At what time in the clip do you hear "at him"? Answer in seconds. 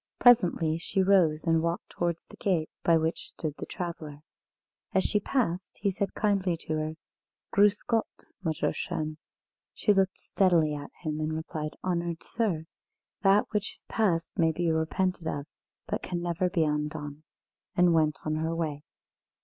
10.73-11.19